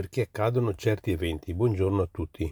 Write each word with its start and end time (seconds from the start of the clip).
perché 0.00 0.22
accadono 0.22 0.74
certi 0.74 1.10
eventi. 1.10 1.52
Buongiorno 1.52 2.00
a 2.00 2.08
tutti. 2.10 2.50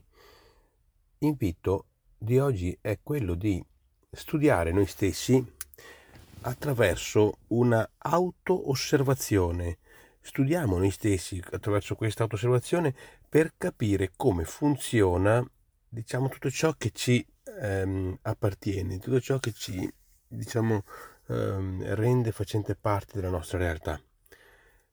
L'invito 1.20 1.86
di 2.18 2.38
oggi 2.38 2.76
è 2.78 2.98
quello 3.02 3.32
di 3.32 3.64
studiare 4.10 4.70
noi 4.70 4.84
stessi 4.84 5.42
attraverso 6.42 7.38
una 7.46 7.90
auto-osservazione. 7.96 9.78
Studiamo 10.20 10.76
noi 10.76 10.90
stessi 10.90 11.42
attraverso 11.52 11.94
questa 11.94 12.24
auto-osservazione 12.24 12.94
per 13.26 13.54
capire 13.56 14.12
come 14.14 14.44
funziona, 14.44 15.42
diciamo, 15.88 16.28
tutto 16.28 16.50
ciò 16.50 16.74
che 16.76 16.90
ci 16.90 17.26
ehm, 17.62 18.18
appartiene, 18.20 18.98
tutto 18.98 19.20
ciò 19.20 19.38
che 19.38 19.52
ci, 19.52 19.90
diciamo, 20.26 20.84
ehm, 21.28 21.94
rende 21.94 22.30
facente 22.30 22.74
parte 22.74 23.14
della 23.14 23.30
nostra 23.30 23.56
realtà 23.56 23.98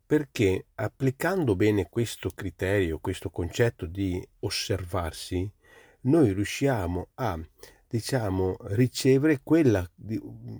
perché 0.05 0.67
applicando 0.75 1.55
bene 1.55 1.89
questo 1.89 2.29
criterio, 2.29 2.99
questo 2.99 3.29
concetto 3.29 3.85
di 3.85 4.25
osservarsi, 4.39 5.49
noi 6.01 6.31
riusciamo 6.31 7.09
a, 7.15 7.39
diciamo, 7.87 8.57
ricevere 8.69 9.41
quella 9.41 9.89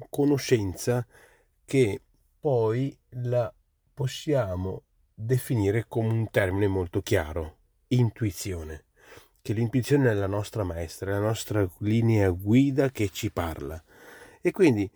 conoscenza 0.09 1.05
che 1.63 2.02
poi 2.39 2.98
la 3.22 3.53
possiamo 3.94 4.84
definire 5.13 5.86
come 5.88 6.09
un 6.09 6.30
termine 6.30 6.67
molto 6.67 7.02
chiaro, 7.02 7.58
intuizione, 7.88 8.86
che 9.41 9.53
l'intuizione 9.53 10.09
è 10.09 10.14
la 10.14 10.27
nostra 10.27 10.64
maestra, 10.64 11.12
la 11.12 11.20
nostra 11.20 11.70
linea 11.80 12.30
guida 12.31 12.89
che 12.89 13.09
ci 13.09 13.31
parla. 13.31 13.81
E 14.41 14.52
quindi 14.52 14.89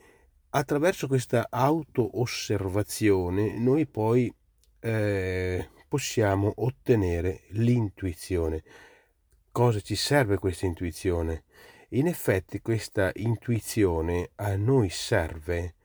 attraverso 0.49 1.07
questa 1.07 1.47
auto-osservazione 1.49 3.57
noi 3.59 3.85
poi 3.85 4.33
eh, 4.79 5.69
possiamo 5.87 6.53
ottenere 6.57 7.43
l'intuizione. 7.49 8.63
Cosa 9.51 9.79
ci 9.81 9.95
serve 9.95 10.37
questa 10.37 10.65
intuizione? 10.65 11.43
In 11.89 12.07
effetti 12.07 12.61
questa 12.61 13.11
intuizione 13.15 14.31
a 14.35 14.55
noi 14.55 14.89
serve 14.89 15.75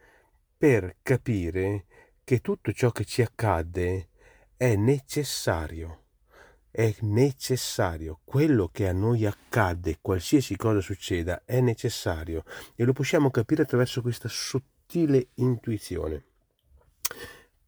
per 0.57 0.97
capire 1.03 1.87
che 2.23 2.41
tutto 2.41 2.73
ciò 2.73 2.91
che 2.91 3.05
ci 3.05 3.23
accade 3.23 4.09
è 4.57 4.77
necessario. 4.77 6.03
È 6.71 6.95
necessario. 7.01 8.21
Quello 8.25 8.69
che 8.69 8.89
a 8.89 8.93
noi 8.93 9.25
accade, 9.27 9.99
qualsiasi 10.01 10.57
cosa 10.57 10.81
succeda, 10.81 11.43
è 11.45 11.61
necessario 11.61 12.45
e 12.75 12.85
lo 12.85 12.93
possiamo 12.93 13.31
capire 13.31 13.63
attraverso 13.63 14.03
questa 14.03 14.29
sottile 14.29 15.29
intuizione. 15.35 16.25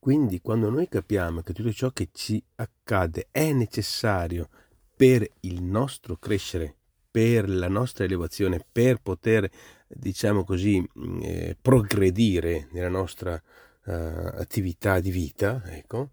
Quindi 0.07 0.41
quando 0.41 0.71
noi 0.71 0.87
capiamo 0.87 1.41
che 1.41 1.53
tutto 1.53 1.73
ciò 1.73 1.91
che 1.91 2.11
ci 2.13 2.41
accade 2.55 3.27
è 3.33 3.53
necessario 3.53 4.49
per 4.95 5.29
il 5.41 5.61
nostro 5.61 6.17
crescere, 6.17 6.77
per 7.11 7.49
la 7.49 7.67
nostra 7.67 8.05
elevazione, 8.05 8.65
per 8.71 9.01
poter, 9.03 9.51
diciamo 9.89 10.45
così, 10.45 10.79
mm, 10.81 11.21
eh, 11.23 11.57
progredire 11.61 12.69
nella 12.71 12.89
nostra 12.89 13.35
uh, 13.35 13.91
attività 13.91 15.01
di 15.01 15.11
vita, 15.11 15.61
ecco, 15.65 16.11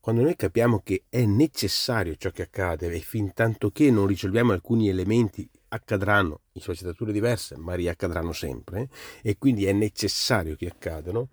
quando 0.00 0.22
noi 0.22 0.34
capiamo 0.34 0.80
che 0.82 1.04
è 1.08 1.24
necessario 1.24 2.16
ciò 2.16 2.30
che 2.30 2.42
accade 2.42 2.90
e 2.90 2.98
fin 2.98 3.32
tanto 3.32 3.70
che 3.70 3.92
non 3.92 4.08
risolviamo 4.08 4.50
alcuni 4.50 4.88
elementi 4.88 5.48
accadranno 5.68 6.40
in 6.52 6.62
sfaccettature 6.62 7.12
diverse, 7.12 7.56
ma 7.56 7.74
riaccadranno 7.74 8.32
sempre 8.32 8.88
e 9.22 9.36
quindi 9.38 9.66
è 9.66 9.72
necessario 9.72 10.56
che 10.56 10.66
accadano, 10.66 11.28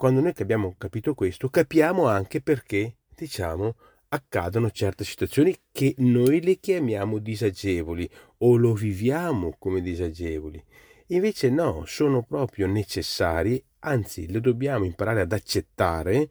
quando 0.00 0.22
noi 0.22 0.32
che 0.32 0.44
abbiamo 0.44 0.76
capito 0.78 1.12
questo, 1.12 1.50
capiamo 1.50 2.06
anche 2.06 2.40
perché, 2.40 2.96
diciamo, 3.14 3.76
accadono 4.08 4.70
certe 4.70 5.04
situazioni 5.04 5.54
che 5.70 5.94
noi 5.98 6.40
le 6.40 6.56
chiamiamo 6.56 7.18
disagevoli 7.18 8.08
o 8.38 8.56
lo 8.56 8.72
viviamo 8.72 9.54
come 9.58 9.82
disagevoli. 9.82 10.64
Invece 11.08 11.50
no, 11.50 11.84
sono 11.84 12.22
proprio 12.22 12.66
necessari, 12.66 13.62
anzi 13.80 14.26
le 14.26 14.40
dobbiamo 14.40 14.86
imparare 14.86 15.20
ad 15.20 15.32
accettare 15.32 16.30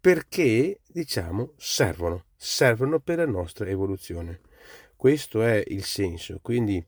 perché, 0.00 0.80
diciamo, 0.84 1.52
servono, 1.56 2.24
servono 2.34 2.98
per 2.98 3.18
la 3.18 3.26
nostra 3.26 3.68
evoluzione. 3.68 4.40
Questo 4.96 5.40
è 5.44 5.62
il 5.68 5.84
senso, 5.84 6.40
quindi 6.42 6.84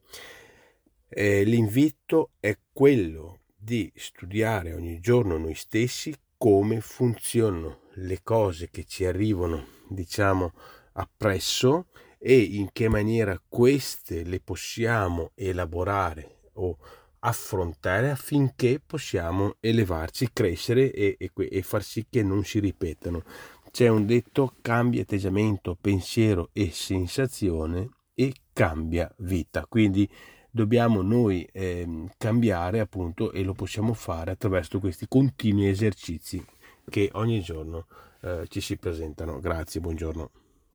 eh, 1.09 1.44
l'invito 1.44 2.32
è 2.41 2.59
quello 2.72 3.42
di 3.66 3.91
studiare 3.97 4.72
ogni 4.75 5.00
giorno 5.00 5.37
noi 5.38 5.56
stessi 5.56 6.15
come 6.37 6.81
funzionano 6.81 7.81
le 7.94 8.22
cose 8.22 8.71
che 8.71 8.84
ci 8.84 9.04
arrivano, 9.04 9.66
diciamo, 9.88 10.53
appresso 10.93 11.87
e 12.16 12.38
in 12.38 12.69
che 12.71 12.88
maniera 12.88 13.43
queste 13.49 14.22
le 14.22 14.38
possiamo 14.38 15.32
elaborare 15.34 16.43
o 16.53 16.78
affrontare 17.19 18.10
affinché 18.10 18.78
possiamo 18.78 19.56
elevarci, 19.59 20.31
crescere 20.33 20.93
e, 20.93 21.16
e, 21.19 21.33
e 21.34 21.62
far 21.62 21.83
sì 21.83 22.06
che 22.09 22.22
non 22.22 22.44
si 22.44 22.60
ripetano. 22.60 23.25
C'è 23.72 23.88
un 23.88 24.06
detto 24.06 24.54
cambia 24.62 25.03
atteggiamento, 25.03 25.77
pensiero 25.78 26.50
e 26.53 26.71
sensazione 26.71 27.88
e 28.15 28.33
cambia 28.53 29.12
vita. 29.19 29.66
Quindi 29.66 30.09
dobbiamo 30.56 31.02
noi 31.02 31.46
eh, 31.52 32.06
cambiare 32.16 32.80
appunto 32.80 33.30
e 33.30 33.44
lo 33.44 33.52
possiamo 33.52 33.92
fare 33.92 34.30
attraverso 34.30 34.80
questi 34.80 35.06
continui 35.06 35.68
esercizi 35.68 36.42
che 36.88 37.10
ogni 37.12 37.40
giorno 37.42 37.86
eh, 38.22 38.46
ci 38.48 38.62
si 38.62 38.78
presentano. 38.78 39.38
Grazie, 39.38 39.80
buongiorno. 39.80 40.30